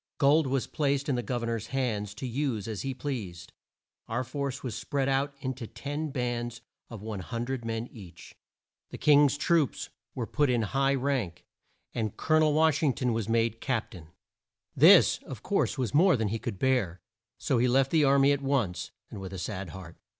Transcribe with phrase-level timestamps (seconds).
[0.17, 3.53] Gold was placed in the Gov er nor's hands to use as he pleased.
[4.07, 8.33] Our force was spread out in to ten bands, of 100 men each.
[8.89, 11.45] The King's troops were put in high rank,
[11.93, 14.07] and Col o nel Wash ing ton was made Cap tain.
[14.75, 16.99] This, of course, was more than he could bear,
[17.37, 19.97] so he left the ar my at once, and with a sad heart.